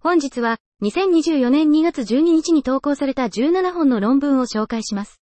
[0.00, 5.20] 本日は、2024年2月12日に投稿された17本の論文を紹介します。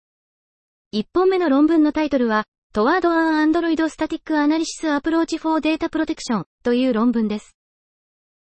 [0.95, 7.57] 1本目の論文のタイトルは、Toward an Android Static Analysis Approach for Data Protection という論文です。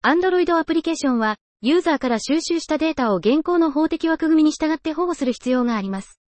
[0.05, 6.21] Android アプリケーションは、ユーザーから収集したデータを現行の法的枠組みに従って保護する必要があります。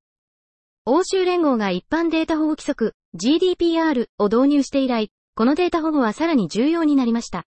[0.87, 7.45] 欧州連合が一般データ保護規則 GDPR を導入して以来、このデータ保護はさらに重要になりました。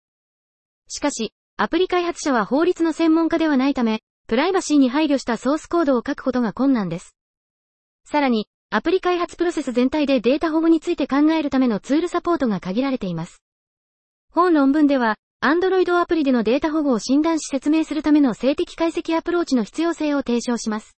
[0.88, 7.14] しかし、アプリ開発者は法律の専門家ではないため、プライバシーに配慮したソースコードを書くことが困難です。
[8.04, 13.44] さらに、アプリ開発プロセス全体でデータ保護について考えるためのツールサポートが限られています。
[14.32, 20.96] 本論文では、Android アプリでのデータ保護を診断し説明するための静的解析アプローチの必要性を提唱します。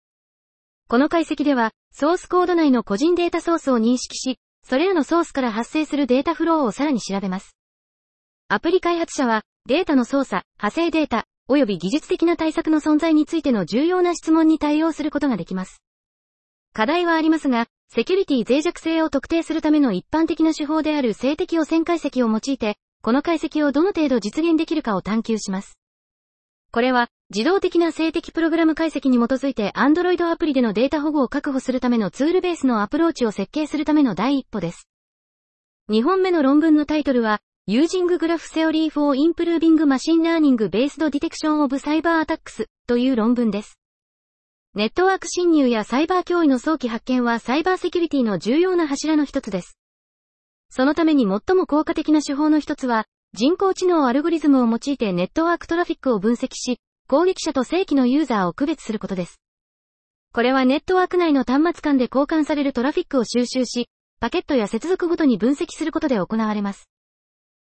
[0.89, 7.57] この解析では、ソースコード内の個人データソースを認識し、それらのソースから発生するデータフローをさらに調べます。
[8.47, 15.81] アプリ開発者は、データの操作、派生データ、及び技術的な対策の存在についての重要な質問に対応することができます。
[16.73, 25.79] 課題はありますが、セキュリティ脆弱性を特定するための一般的な手法である静的汚染解析を用いて、この解析をどの程度実現できるかを探求します。
[26.73, 34.89] これは、自動的な静的プログラム解析に基づいて Android アプリでのデータ保護を確保するためのツールベースのアプローチを設計するための第一歩です。
[35.89, 43.79] 2本目の論文のタイトルは、Using Graph Theory for Improving Machine Learning Based Detection of Cyber Attacks という論文です。
[44.75, 49.79] ネットワーク侵入やサイバー脅威の早期発見はサイバーセキュリティの重要な柱の一つです。
[50.71, 59.41] そのために最も効果的な手法の一つは、人工知能アルゴリズムを用いてネットワークトラフィックを分析し、攻撃者と正規のユーザーを区別することです。
[60.33, 66.89] これはネットワーク内の端末間で交換されるトラフィックを収集し、パケットや接続ごとに分析することで行われます。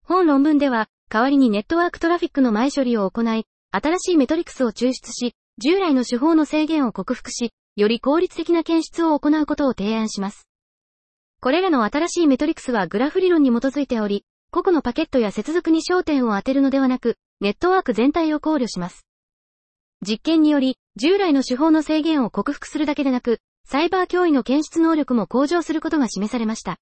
[0.07, 10.47] 本論文では、代わりにネットワークトラフィックの前処理を行い、新しいメトリクスを抽出し、従来の手法の制限を克服し、より効率的な検出を行うことを提案します。
[11.41, 19.05] これらの新しいメトリクスはグラフ理論に基づいており、個々のパケットや接続に焦点を当てるのではなく、ネットワーク全体を考慮します。
[20.07, 26.77] 実験により、従来の手法の制限を克服するだけでなく、サイバー脅威の検出能力も向上することが示されました。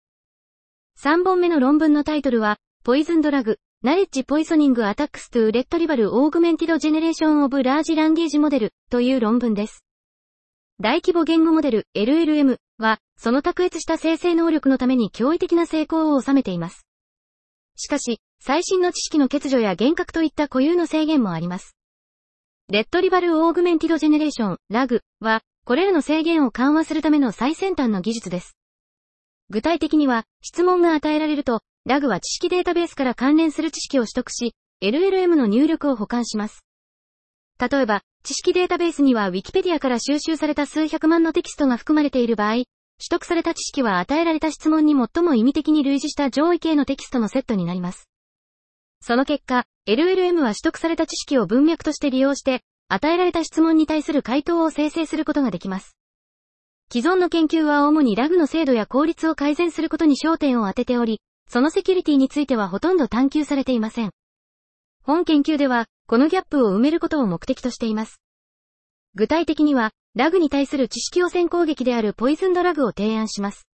[1.02, 9.84] 3本目の論文のタイトルは、 PoisonedRAG、Knowledge Poisoning Attacks to Retrieval-Augmented Generation of Large Language Model という論文です。
[10.80, 16.86] 大規模言語モデル LLM は、その卓越した生成能力のために驚異的な成功を収めています。
[17.76, 21.76] しかし、最新の知識の欠如や幻覚といった固有の制限もあります。
[22.70, 28.56] Retrieval-Augmented Generation、RAG は、これらの制限を緩和するための最先端の技術です。
[29.50, 36.66] 具体的には、質問が与えられると、ラグは知識データベースから関連する知識を取得し、LLM の入力を保管します。
[37.60, 42.66] 例えば、知識データベースには Wikipedia から収集された数百万のテキストが含まれている場合、取
[43.12, 48.10] 得された知識は与えられた質問に最も意味的に類似した上位系のテキストのセットになります。
[49.00, 55.96] その結果、LLM は取得された知識を文脈として利用して、与えられた質問に対する回答を生成することができます。
[56.92, 64.12] 既存の研究は主にラグの精度や効率を改善することに焦点を当てており、そのセキュリティについてはほとんど探求されていません。
[65.04, 68.20] 本研究では、このギャップを埋めることを目的としています。
[69.14, 73.68] 具体的には、ラグに対する知識汚染攻撃であるポイズンドラグを提案します。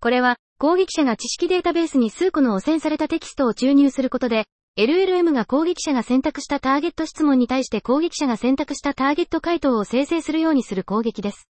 [0.00, 4.44] これは、攻撃者が知識データベースに数個の汚染されたテキストを注入することで、
[4.76, 11.48] LLM が攻撃者が選択したターゲット質問に対して攻撃者が選択したターゲット回答を生成するようにする攻撃です。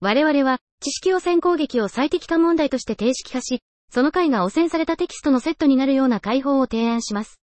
[0.00, 3.62] 我々は、知識汚染攻撃を最適化問題として定式化し、
[3.94, 7.42] その回が汚染されたテキストのセットになるような解放を提案します。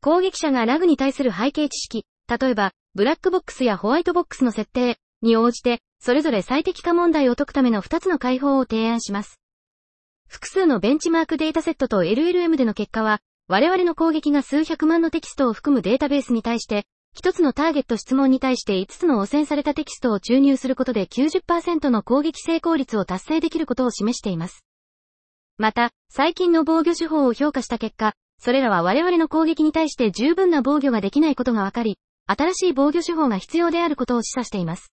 [0.00, 9.38] 攻撃者がラグに対する背景知識、例えば、ブラックボックスやホワイトボックスの設定に応じて、それぞれ最適化問題を解くための2つの解放を提案します。
[10.28, 16.86] 複数のベンチマークデータセットと LLM での結果は、我々の攻撃が数百万のテキストを含むデータベースに対して、
[17.18, 24.64] 1つのターゲット質問に対して5つの汚染されたテキストを注入することで90%の攻撃成功率を達成できることを示しています。
[25.60, 34.90] また、最近の防御手法を評価した結果、それらは我々の攻撃に対して十分な防御ができないことがわかり、新しい防御手法が必要であることを示唆しています。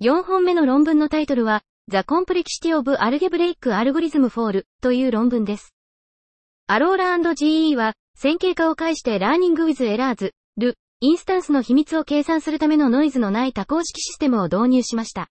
[0.00, 5.74] 4本目の論文のタイトルは、The Complexity of Algebraic Algorithm for という論文です。
[6.68, 15.28] アローラ &GE は、線形化を介して Learning with Errors、ル、インスタンスの秘密を計算するためのノイズのない多項式システムを導入しました。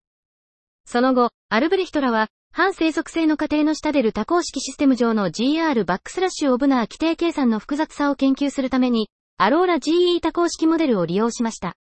[0.86, 11.76] その後、アルブレヒトらは、反生息性の過程の下でる多項式システム上の GR バックスラッシュオブナー規定計算の複雑さを研究するために、アローラ GE 多項式モデルを利用しました。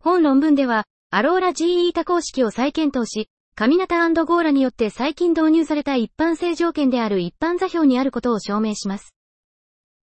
[0.00, 9.14] 本論文では、アローラ GE 多項式を再検討し、カミナタゴーラによって最近導入された一般性条件である一般座標にあることを証明します。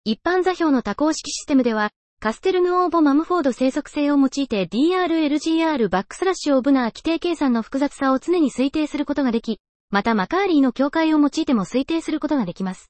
[0.03, 1.89] 一般座標の多項式システムでは、
[2.19, 9.59] カステルヌオーボ・マムフォード正則性を用いて DRLGR バックスラッシュオブナー基底計算の複雑さを常に推定することができ、
[9.91, 12.89] またマカーリーの境界を用いても推定することができます。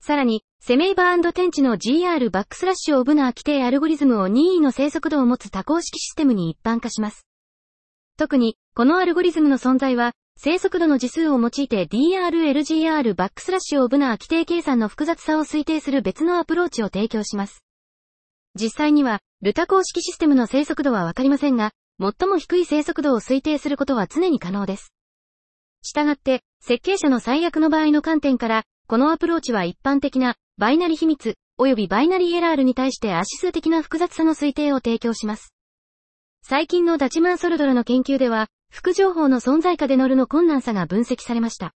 [0.00, 7.26] さらに、セメイバーテンチの GR バックスラッシュオブナー基底アルゴリズムを任意の正則度を持つ多項式システムに一般化します。
[8.16, 17.64] 特に、このアルゴリズムの存在は、正則度の次数を用いて DRLGR バックスラッシュオブナー基底計算の複雑さを推定する別のアプローチを提供します。
[18.54, 24.92] 実際には、ルタ公式システムの生息度はわかりませんが、最も低い生息度を推定することは常に可能です。
[25.82, 35.52] したがって、設計者の最悪の場合の観点から、このアプローチは一般的な、バイナリ秘密、及びバイナリエラールに対してアシ数的な複雑さの推定を提供します。
[36.42, 41.74] 最近のダチマンソルドラの研究では、副情報の存在下で乗るの困難さが分析されました。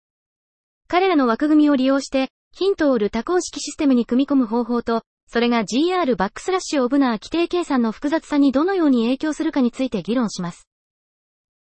[0.89, 10.67] 彼らの枠組みを利用して、ヒントを売る多項式システムに組み込む方法と、それが GR バックスラッシュオブナー規定計算の複雑さにどのように影響するかについて議論します。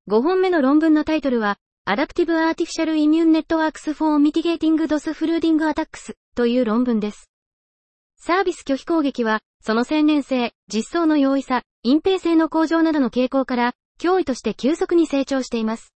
[0.09, 1.57] 5本目の論文のタイトルは、
[1.89, 7.31] Adaptive Artificial Immune Networks for Mitigating DOS Flooding Attacks という論文です。
[8.17, 15.93] サービス拒否攻撃は、その専念性、実装の容易さ、隠蔽性の向上などの傾向から、脅威として急速に成長しています。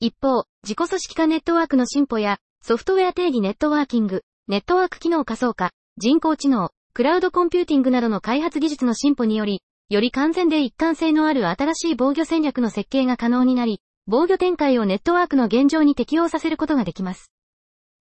[0.00, 13.80] 一方、自己組織化ネットワークの進歩や、ソフトウェア定義ネットワーキング、ネットワーク機能仮想化、人工知能、クラウドコンピューティングなどの開発技術の進歩により、より完全で一貫性のある新しい防御戦略の設計が可能になり、
[14.12, 17.30] 防御展開をネットワークの現状に適用させることができます。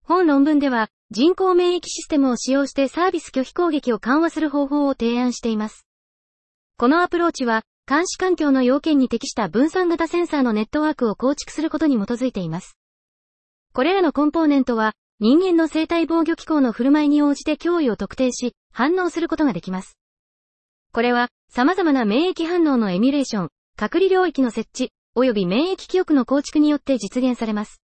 [0.02, 5.86] 本論文では、人工免疫システムを使用してサービス拒否攻撃を緩和する方法を提案しています。
[6.78, 12.76] このアプローチは、監視環境の要件に適した分散型センサーのネットワークを構築することに基づいています。
[13.72, 19.96] これらのコンポーネントは、人間の生体防御機構の振る舞いに応じて脅威を特定し、反応することができます。
[20.92, 27.80] これは、様々な免疫反応のエミュレーション、隔離領域の設置、及び免疫記憶の構築によって実現されます。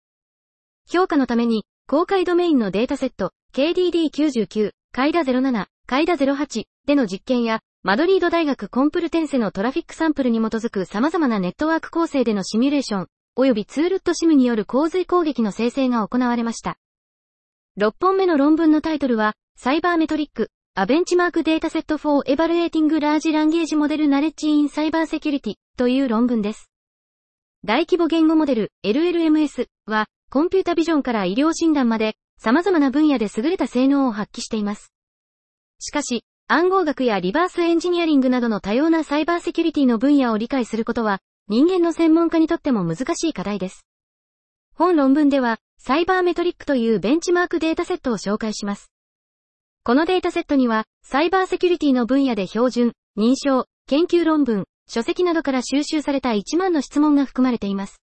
[0.91, 16.77] 評価のために、公開ドメインのデータセット、KDD99、カイダ07、カイダ08での実験や、マドリード大学コンプルテンセのトラフィックサンプルに基づく様々なネットワーク構成でのシミュレーション、及びツールットシムによる洪水攻撃の生成が行われました。
[17.79, 26.68] 6本目の論文のタイトルは、サイバーメトリック、A Benchmark Dataset for Evaluating Large Language Model Knowledge in Cyber Security という論文です。
[27.65, 34.93] 大規模言語モデル LLMS は、コンピュータビジョンから医療診断まで、様々な分野で優れた性能を発揮しています。
[35.77, 41.19] しかし、暗号学やリバースエンジニアリングなどの多様なサイバーセキュリティの分野を理解することは、
[41.49, 43.85] 人間の専門家にとっても難しい課題です。
[44.73, 48.89] 本論文では、サイバーメトリックというベンチマークデータセットを紹介します。
[49.83, 58.01] このデータセットには、サイバーセキュリティの分野で標準、認証、研究論文、書籍などから収集された1万の質問が含まれています。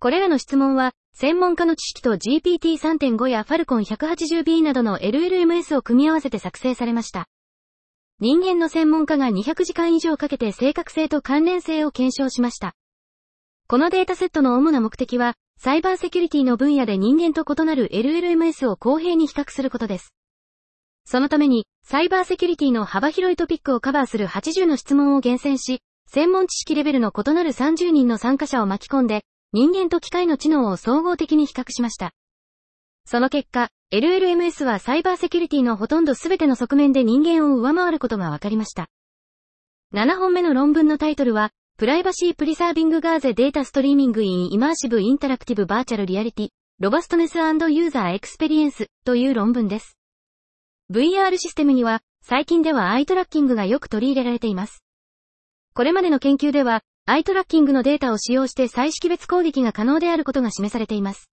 [0.00, 7.28] これらの質問は、専門家の知識と GPT3.5 や Falcon180B などの LLMS を組み合わせて作成されました。
[8.18, 12.74] 人間の専門家が200時間以上かけて正確性と関連性を検証しました。
[13.68, 20.12] このデータセットの主な目的は、サイバーセキュリティの分野で人間と異なる LLMS を公平に比較することです。
[21.06, 32.12] そのために、サイバーセキュリティの幅広いトピックをカバーする80の質問を厳選し、専門知識レベルの異なる30人の参加者を巻き込んで、人間と機械の知能を総合的に比較しました。
[33.04, 38.88] その結果、LLMS はサイバーセキュリティのほとんど全ての側面で人間を上回ることが分かりました。
[39.92, 49.93] 7本目の論文のタイトルは、 Privacy-Preserving Gaze Data Streaming in Immersive Interactive Virtual Reality、Robustness User Experience という論文です。
[50.90, 54.84] VR システムには、最近ではアイトラッキングがよく取り入れられています。
[55.72, 61.30] これまでの研究では、アイトラッキングのデータを使用して再識別攻撃が可能であることが示されています。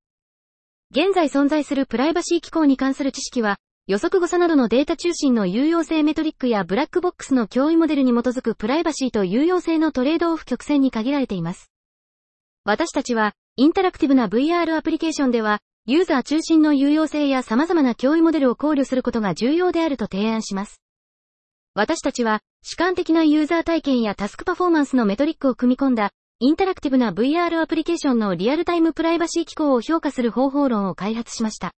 [0.92, 11.72] 現在存在するプライバシー機構に関する知識は、予測誤差などのデータ中心の有用性メトリックやブラックボックスの脅威モデルに基づくプライバシーと有用性のトレードオフ曲線に限られています。
[12.64, 20.82] 私たちは、インタラクティブな VR アプリケーションでは、ユーザー中心の有用性や様々な脅威モデルを考慮することが重要であると提案します。
[21.74, 31.72] 私たちは、主観的なユーザー体験やタスクパフォーマンスのメトリックを組み込んだ、インタラクティブな VR アプリケーションのリアルタイムプライバシー機構を評価する方法論を開発しました。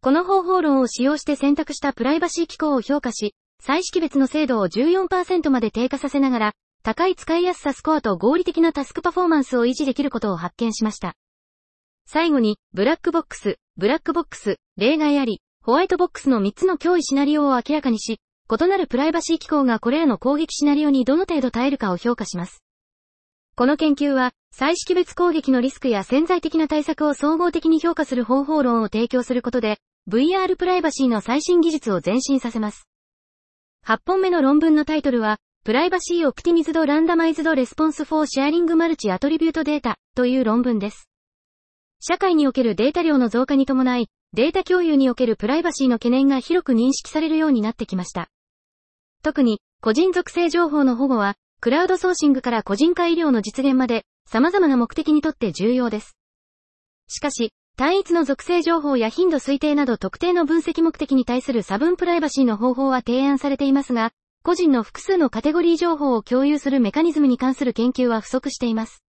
[0.00, 6.52] この方法論を使用して選択したプライバシー機構を評価し、再識別の精度を14%まで低下させながら、
[6.82, 11.14] 高い使いやすさスコアと合理的なタスクパフォーマンスを維持できることを発見しました。
[12.06, 22.62] 最後に、ブラックボックス、ブラックボックス、例外あり、ホワイトボックスの3つの脅威シナリオを明らかにし、異なるプライバシー機構がこれらの攻撃シナリオにどの程度耐えるかを評価します。
[23.54, 29.78] この研究は、再識別攻撃のリスクや潜在的な対策を総合的に評価する方法論を提供することで、
[30.10, 32.88] VR プライバシーの最新技術を前進させます。
[33.86, 41.11] 8本目の論文のタイトルは、 Privacy-Optimized Randomized Response for Sharing Multi-Attribute Data という論文です。
[42.04, 48.28] 社会におけるデータ量の増加に伴い、データ共有におけるプライバシーの懸念が広く認識されるようになってきました。
[49.22, 56.16] 特に、個人属性情報の保護は、クラウドソーシングから個人化医療の実現まで、様々な目的にとって重要です。
[57.06, 64.10] しかし、単一の属性情報や頻度推定など特定の分析目的に対する差分プライバシーの方法は提案されていますが、
[64.42, 69.04] 個人の複数のカテゴリー情報を共有するメカニズムに関する研究は不足しています。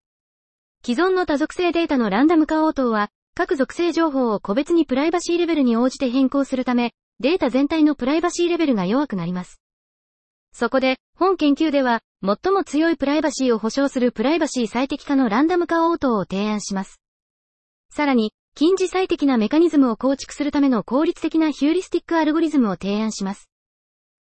[0.82, 9.60] 既存の多属性データのランダム化応答は、各属性情報を個別にプライバシーレベルに応じて変更するため、データ全体のプライバシーレベルが弱くなります。
[10.52, 16.98] そこで、本研究では、最も強いプライバシーを保証するプライバシー最適化のランダム化応答を提案します。
[17.92, 23.50] さらに、近似最適なメカニズムを構築するための効率的なヒューリスティックアルゴリズムを提案します。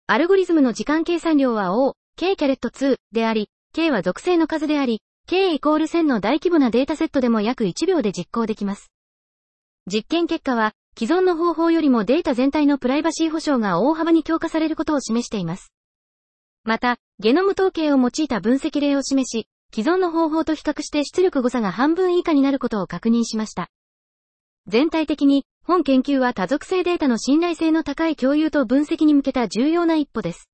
[0.06, 8.92] アルゴリズムの時間計算量は O、K キャレット2であり、K は属性の数であり、K イコール1000の大規模なデータセットでも約1秒で実行できます。
[9.92, 15.72] 実験結果は、既存の方法よりもデータ全体のプライバシー保障が大幅に強化されることを示しています。
[16.62, 23.68] また、ゲノム統計を用いた分析例を示し、既存の方法と比較して出力誤差が半分以下になることを確認しました。
[24.68, 30.48] 全体的に、本研究は多属性データの信頼性の高い共有と分析に向けた重要な一歩です。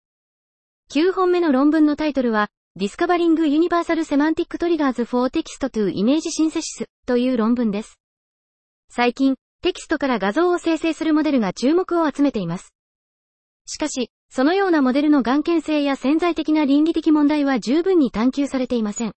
[0.92, 8.00] 9本目の論文のタイトルは、Discovering Universal Semantic Triggers for Text to Image Synthesis という論文です。
[8.88, 12.74] 最近、テキストから画像を生成するモデルが注目を集めています。
[13.66, 19.12] しかし、そのようなモデルの頑健性や潜在的な倫理的問題は十分に探求されていません。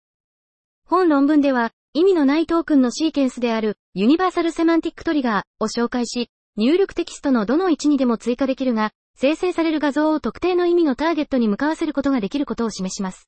[0.86, 13.28] 本論文では、意味のないトークンのシーケンスである、 Universal Semantic Trigger を紹介し、入力テキストのどの位置にでも追加できるが、生成される画像を特定の意味のターゲットに向かわせることができることを示します。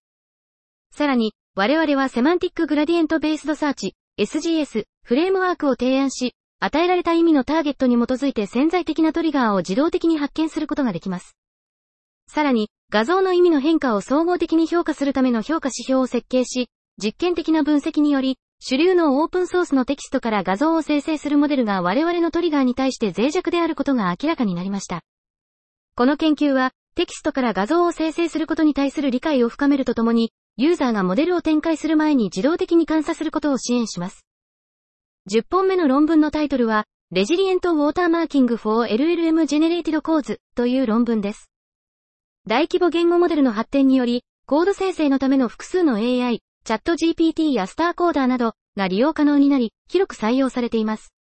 [0.96, 11.36] さらに、我々は Semantic Gradient-based Search、SGS、フレームワークを提案し、与えられた意味のターゲットに基づいて潜在的なトリガーを自動的に発見することができます。
[12.30, 25.02] さらに、画像の意味の変化を総合的に評価するための評価指標を設計し、実験的な分析により、主流のオープンソースのテキストから画像を生成するモデルが我々のトリガーに対して脆弱であることが明らかになりました。
[25.96, 34.26] この研究は、テキストから画像を生成することに対する理解を深めるとともに、ユーザーがモデルを展開する前に自動的に監査することを支援します。
[35.30, 41.52] 10本目の論文のタイトルは、レジリエントウォーターマーキング for LLM Generated Codes という論文です。
[42.48, 51.14] 大規模言語モデルの発展により、コード生成のための複数の AI、チャット GPT やスターコーダーなどが利用可能になり、広く採用されています。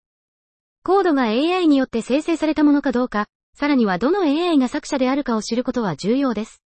[0.85, 6.63] コードが AI によって生成されたものかどうか、さらにはどの AI が作者であるかを知ることは重要です。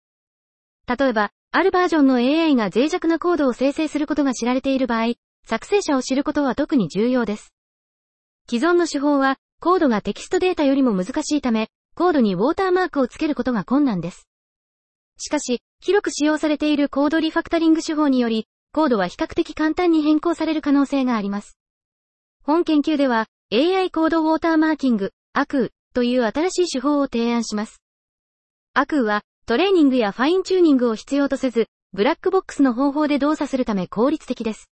[0.87, 5.13] 例えば、あるバージョンの AI が脆弱なコードを生成することが知られている場合、
[5.47, 7.53] 作成者を知ることは特に重要です。
[8.49, 14.27] 既存の手法は、コードがテキストデータよりも難しいため、コードにウォーターマークをつけることが困難です。
[15.17, 21.57] しかし、広く使用されているコードリファクタリング手法により、コードは比較的簡単に変更される可能性があります。
[22.43, 27.81] 本研究では、AI コードウォーターマーキング、アクーという新しい手法を提案します。
[28.73, 34.69] ACW は、トレーニングやファインチューニングを必要とせず、ブラックボックスの方法で動作するため効率的です。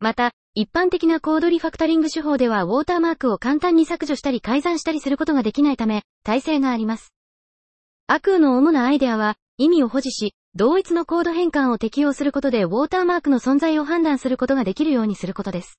[0.00, 7.14] また、一般的なコードリファクタリング手法ではウォーターマークを簡単に削除したり改ざんしたりすることができないため、耐性があります。
[8.06, 15.78] アクーの主なアイデアは、意味を保持し、同一のコード変換を適用することでウォーターマークの存在を判断することができるようにすることです。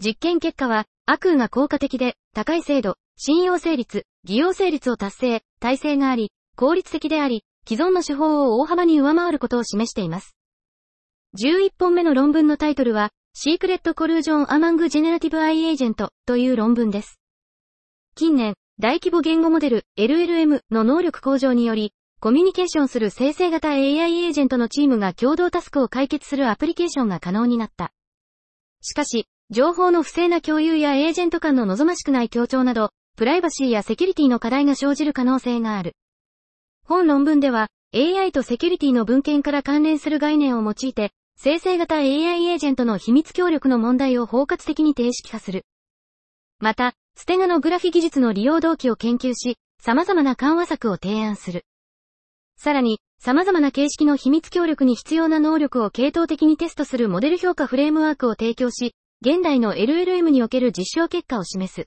[0.00, 10.36] 実験結果は、アクーが効果的で、高い精度、信用成立、偽用成立を達成、耐性があり、効率的であり、既存の手法を大幅に上回ることを示しています。
[11.36, 17.18] 11本目の論文のタイトルは、シークレットコルージョンアマングジェネラティブアイエージェントという論文です。
[18.14, 27.90] 近年、大規模言語モデル LLM の能力向上により、コミュニケーションする生成型 AI エージェントのチームが共同タスクを解決するアプリケーションが可能になった。
[28.80, 35.96] しかし、情報の不正な共有やエージェント間の望ましくない協調など、プライバシーやセキュリティの課題が生じる可能性がある。
[36.86, 45.64] 本論文では、AI とセキュリティの文献から関連する概念を用いて、生成型 AI エージェントの秘密協力の問題を包括的に定式化する。
[46.60, 51.64] また、ステガのグラフィ技術の利用動機を研究し、様々な緩和策を提案する。
[52.56, 58.94] さらに、様々な形式の秘密協力に必要な能力を系統的にテストするモデル評価フレームワークを提供し、
[59.24, 61.86] 現代の LLM における実証結果を示す。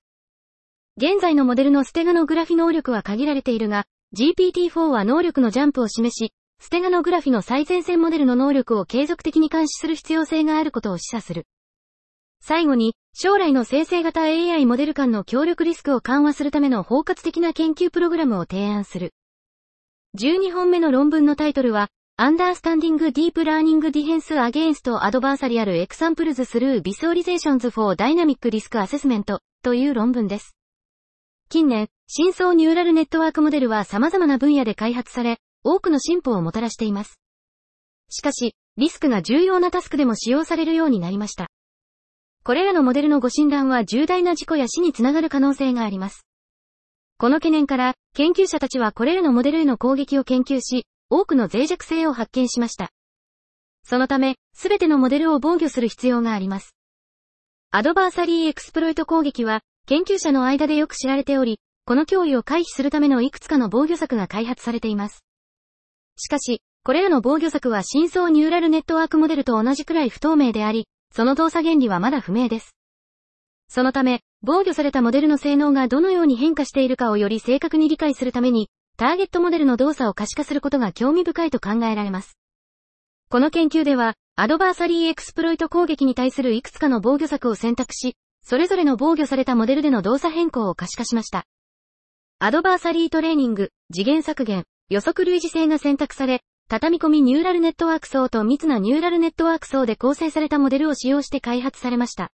[0.97, 3.85] 現在のモデルのステガのグラフィ能力は限られているが、
[4.17, 6.31] GPT-4 は能力のジャンプを示し、
[6.61, 11.45] ステガノグラフィの最前線モデルの能力を継続的に監視する必要性があることを示唆する。
[12.39, 19.13] 最後に、将来の生成型 AI モデル間の協力リスクを緩和するための包括的な研究プログラムを提案する。
[20.15, 30.55] 12本目の論文のタイトルは、Understanding Deep Learning Defense Against Adversarial Examples Through Visualizations for Dynamic Risk Assessment という論文です。
[31.49, 37.19] 近年、深層ニューラルネットワークモデルは様々な分野で開発され、多くの進歩をもたらしています。
[38.09, 41.47] しかし、リスクが重要なタスクでも使用されるようになりました。
[42.45, 46.25] これらのモデルのご診断は重大な事故や死につながる可能性があります。
[47.17, 52.89] この懸念から、研究者たちはこれらのモデルへの攻撃を研究し、多くの脆弱性を発見しました。
[53.83, 56.75] そのため、すべてのモデルを防御する必要があります。
[57.71, 65.23] アドバーサリーエクスプロイト攻撃は、研究者の間でよく知られており、この脅威を回避するためのいくつかの防御策が開発されています。
[66.17, 72.75] しかし、これらの防御策は深層ニューラルネットワークモデルと同じくらい不透明であり、その動作原理はまだ不明です。
[73.67, 82.37] そのため、防御されたモデルの性能がどのように変化しているかをより正確に理解するために、ターゲットモデルの動作を可視化することが興味深いと考えられます。
[83.27, 91.47] この研究では、アドバーサリーエクスプロイト攻撃に対するいくつかの防御策を選択し、それぞれの防御されたモデルでの動作変更を可視化しました。
[92.37, 102.29] アドバーサリートレーニング、次元削減、予測類似性が選択され、畳み込みニューラルネットワーク層と密なニューラルネットワーク層で構成されたモデルを使用して開発されました。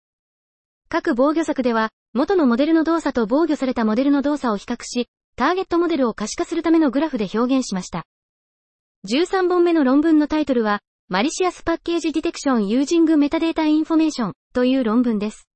[0.92, 8.04] 各防御策では、元のモデルの動作と防御されたモデルの動作を比較し、ターゲットモデルを可視化するためのグラフで表現しました。
[9.08, 15.48] 13本目の論文のタイトルは、 Malicious Package Detection using Metadata Information という論文です。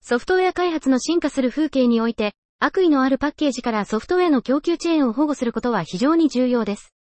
[0.00, 6.94] ソフトウェア開発の進化する風景において、悪意のあるパッケージからソフトウェアの供給チェーンを保護することは非常に重要です。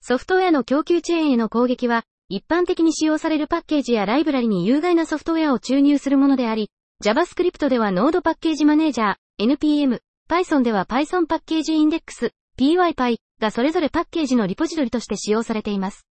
[0.00, 6.70] ソフトウェアの供給チェーンへの攻撃は、一般的に使用されるパッケージやライブラリに有害なソフトウェアを注入するものであり、
[7.02, 16.06] JavaScript では Node パッケージマネージャー、NPM、Python では Python パッケージインデックス、PyPy がそれぞれパッケージのリポジトリとして使用されています。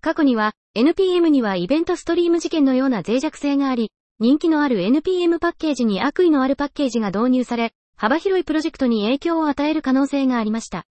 [0.00, 10.86] 過去には、NPM にはイベントストリーム事件のような脆弱性があり、人気のある NPM パッケージに悪意のあるパッケージが導入され、幅広いプロジェクトに影響を与える可能性がありました。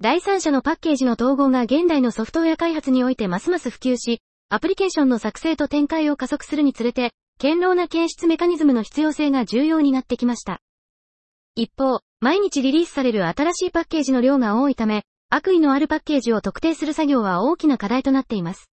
[0.00, 10.60] 第三者のパッケージの統合が現代のソフトウェア開発においてますます普及し、アプリケーションの作成と展開を加速するにつれて、堅牢な検出メカニズムの必要性が重要になってきました。
[11.54, 18.68] 一方、毎日リリースされる新しいパッケージの量が多いため、悪意のあるパッケージを特定する作業は大きな課題となっています。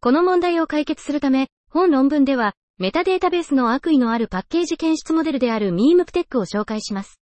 [0.00, 7.20] この問題を解決するため、本論文では、メタデータベースの悪意のあるパッケージ検出モデルである MemePTEC を紹介します。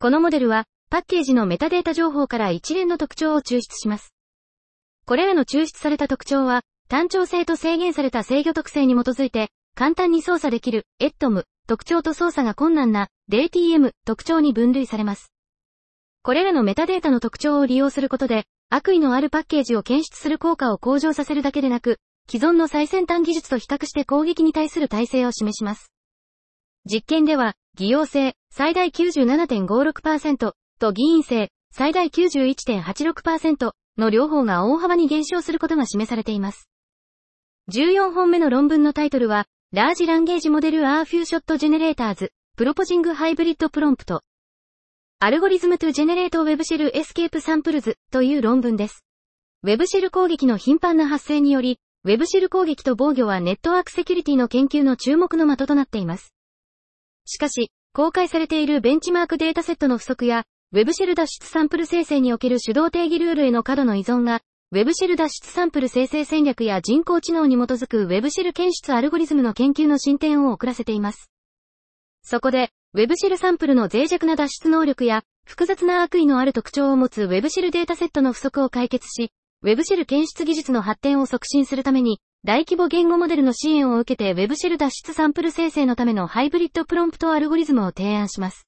[0.00, 4.14] このモデルは、パッケージのメタデータ情報から一連の特徴を抽出します。
[5.04, 15.32] これらの抽出された特徴は、単調性と制限された制御特性に基づいて、簡単に操作できる、エットム、特徴と操作が困難な、DTM、特徴に分類されます。
[16.24, 25.92] これらのメタデータの特徴を利用することで、悪意のあるパッケージを検出する効果を向上させるだけでなく、既存の最先端技術と比較して攻撃に対する耐性を示します。
[26.84, 36.68] 実験では、偽陽性、最大97.56%と偽陰性、最大91.86%の両方が大幅に減少することが示されています。
[37.70, 44.22] 14本目の論文のタイトルは、 Large Language Model are Few-shot Generators、Proposing Hybrid Prompt
[45.18, 49.04] Algorithm to generate web shell escape samples という論文です。
[49.64, 56.32] ウェブシェル攻撃の頻繁な発生により、ウェブシェル攻撃と防御はネットワークセキュリティの研究の注目の的となっています。
[57.26, 71.30] しかし、公開されているベンチマークデータセットの不足や、ウェブシェル脱出サンプル生成における手動定義ルールへの過度の依存が、ウェブシェル脱出サンプル生成戦略や人工知能に基づくウェブシェル検出アルゴリズムの研究の進展を遅らせています。
[72.22, 88.67] そこで、ウェブシェルサンプルの脆弱な脱出能力や、複雑な悪意のある特徴を持つウェブシェルデータセットの不足を解決し、ウェブシェル検出技術の発展を促進するために、大規模言語モデルの支援を受けて Web シェル脱出サンプル生成のためのハイブリッドプロンプトアルゴリズムを提案します。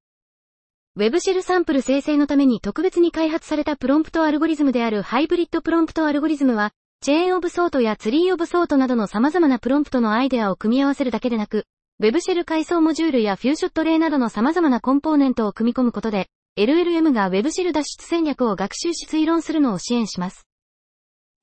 [1.00, 11.64] Web シェルサンプル生成のために特別に開発されたプロンプトアルゴリズムであるハイブリッドプロンプトアルゴリズムは、 Chain of Thought や Tree of Thought などの様々なプロンプトのアイデアを組み合わせるだけでなく、
[12.00, 16.26] Web シェル階層モジュールや few-shot 例などの様々なコンポーネントを組み込むことで、
[16.58, 20.46] LLM が Web シェル脱出戦略を学習し推論するのを支援します。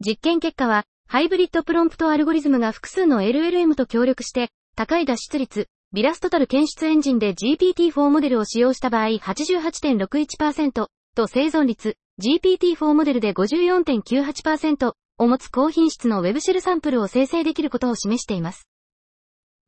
[0.06, 18.68] 実験結果は、ハイブリッドプロンプトアルゴリズムが複数の LLM と協力して、高い脱出率、 VirusTotal 検出エンジンで GPT-4 モデルを使用した場合88.61%と生存率、GPT-4 モデルで54.98%を持つ高品質の Web シェルサンプルを生成できることを示しています。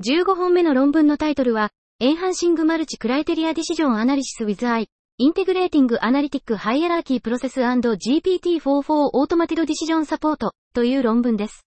[0.03, 11.65] 15本目の論文のタイトルは、エンハンシングマルチクライテリアディシジョンアナリシス with I インテグレーティングアナリティックハイアラーキープロセス &GPT44 オートマティドディシジョンサポートという論文です。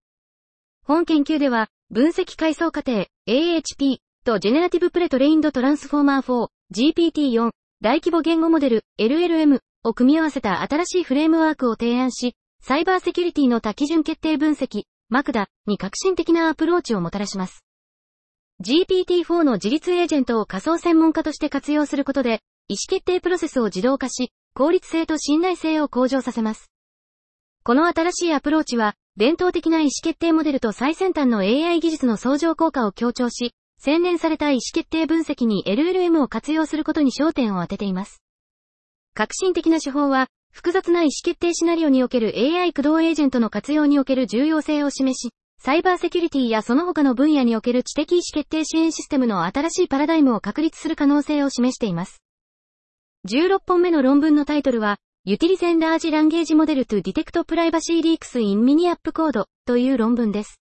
[0.84, 17.64] 本研究では、分析階層過程 AHP と Generative Pre-trained Transformer 4 GPT4 大規模言語モデル LLM を組み合わせた新しいフレームワークを提案し、サイバーセキュリティの多基準決定分析、 MCDA に革新的なアプローチをもたらします。
[18.62, 26.70] GPT-4 の自立エージェントを仮想専門家として活用することで、意思決定プロセスを自動化し、効率性と信頼性を向上させます。
[27.64, 38.22] この新しいアプローチは、伝統的な意思決定モデルと最先端の AI 技術の相乗効果を強調し、洗練された意思決定分析に LLM を活用することに焦点を当てています。
[39.14, 52.22] 革新的な手法は、複雑な意思決定シナリオにおける AI 駆動エージェントの活用における重要性を示し、サイバーセキュリティやその他の分野における知的意思決定支援システムの新しいパラダイムを確立する可能性を示しています。
[53.28, 60.60] 16本目の論文のタイトルは、ユティリゼンラージランゲージモデル to detect privacy leaks in mini app code という論文です。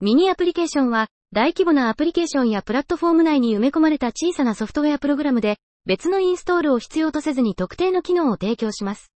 [0.00, 9.10] ミニアプリケーションは、大規模なアプリケーションやプラットフォーム内に埋め込まれた小さなソフトウェアプログラムで、別のインストールを必要とせずに特定の機能を提供します。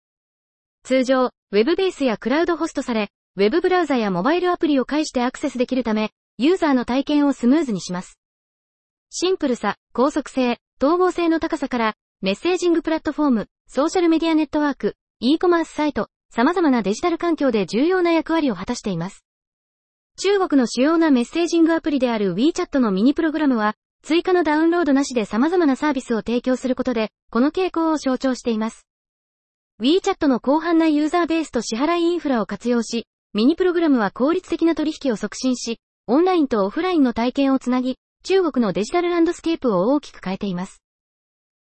[0.83, 8.19] 通常、ウェブベースやクラウドホストされ、ウェブブラウザやモバイルアプリを介してアクセスできるため、ユーザーの体験をスムーズにします。
[9.11, 19.26] シンプルさ、高速性、統合性の高さから、メッセージングプラットフォーム、ソーシャルメディアネットワーク、e コマースサイト、様々なデジタル環境で重要な役割を果たしています。
[20.19, 28.87] 中国の主要なメッセージングアプリである WeChat のミニプログラムは、追加のダウンロードなしで様々なサービスを提供することで、この傾向を象徴しています。
[29.83, 40.81] WeChat の広範なユーザーベースと支払いインフラを活用し、ミニプログラムは効率的な取引を促進し、オンラインとオフラインの体験をつなぎ、中国のデジタルランドスケープを大きく変えています。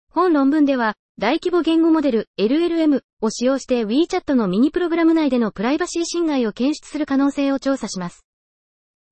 [0.09, 8.26] 本論文では、大規模言語モデル LLM を使用して WeChat のミニプログラム内でのプライバシー侵害を検出する可能性を調査します。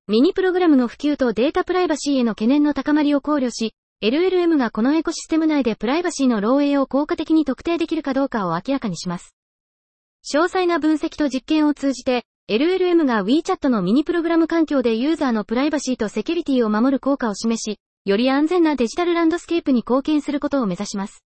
[0.07, 9.35] ミニプログラムの普及とデータプライバシーへの懸念の高まりを考慮し、LLM がこのエコシステム内でプライバシーの漏洩を効果的に特定できるかどうかを明らかにします。
[10.31, 21.25] 詳細な分析と実験を通じて、LLM が WeChat のミニプログラム環境でユーザーのプライバシーとセキュリティを守る効果を示し、より安全なデジタルランドスケープに貢献することを目指します。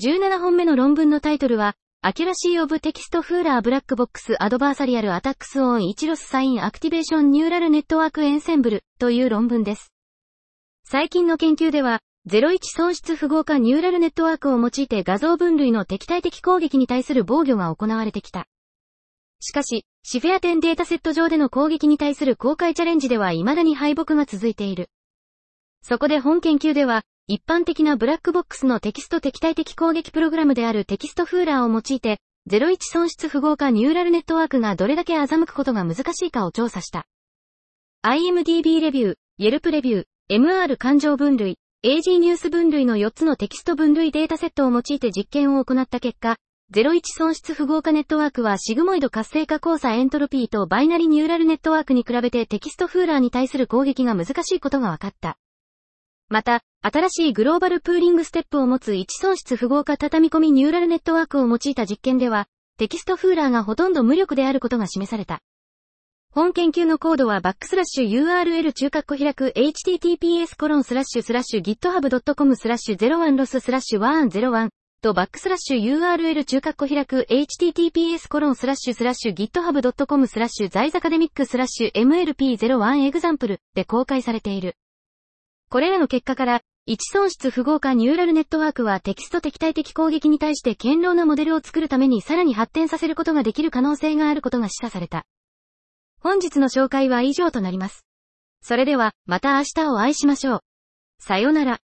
[0.00, 1.74] 17本目の論文のタイトルは、
[2.06, 8.80] Accuracy of Text Fuller Black Box Adversarial Attacks on 1 Loss Sign Activation Neural Network Ensemble
[9.00, 9.92] という論文です。
[10.84, 18.46] 最近の研究では、01損失符号化ニューラルネットワークを用いて画像分類の敵対的攻撃に対する防御が行われてきた。
[19.40, 24.90] しかし、シフェア10データセット上での攻撃に対する公開チャレンジでは未だに敗北が続いている。
[25.82, 37.04] そこで本研究では、一般的なブラックボックスのテキスト敵対的攻撃プログラムである TextFooler を用いて、01損失符号化ニューラルネットワークがどれだけ欺くことが難しいかを調査した。
[38.04, 46.36] IMDB レビュー、Yelp レビュー、MR 感情分類、AG ニュース分類の4つのテキスト分類データセットを用いて実験を行った結果、
[46.72, 55.36] 01損失符号化ネットワークはシグモイド活性化交差エントロピーとバイナリニューラルネットワークに比べて TextFooler に対する攻撃が難しいことが分かった。
[56.28, 62.46] また、新しいグローバルプーリングステップを持つ01損失符号化畳み込みニューラルネットワークを用いた実験では、
[62.78, 65.40] TextFooler がほとんど無力であることが示された。
[66.36, 74.68] 本研究のコードはバックスラッシュ URL 中括弧開く https コロンスラッシュスラッシュ github.com スラッシュ01ロススラッシュ101
[75.00, 84.76] とバックスラッシュ URL 中括弧開く https コロンスラッシュスラッシュ github.com スラッシュザイザカデミックスラッシュ mlp01 エグザンプルで公開されている。
[85.68, 95.24] これらの結果から、位置損失符号化ニューラルネットワークはテキスト敵対的攻撃に対して堅牢なモデルを作るためにさらに発展させることができる可能性があることが示唆された。
[96.20, 98.06] 本日の紹介は以上となります。
[98.62, 100.60] それでは、また明日をお会いしましょう。
[101.18, 101.80] さようなら。